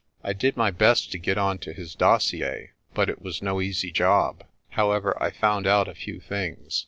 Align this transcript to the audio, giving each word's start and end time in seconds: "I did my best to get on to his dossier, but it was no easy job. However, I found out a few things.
"I 0.23 0.33
did 0.33 0.57
my 0.57 0.71
best 0.71 1.11
to 1.11 1.19
get 1.19 1.37
on 1.37 1.59
to 1.59 1.73
his 1.73 1.93
dossier, 1.93 2.71
but 2.95 3.07
it 3.07 3.21
was 3.21 3.43
no 3.43 3.61
easy 3.61 3.91
job. 3.91 4.43
However, 4.69 5.15
I 5.21 5.29
found 5.29 5.67
out 5.67 5.87
a 5.87 5.93
few 5.93 6.19
things. 6.19 6.79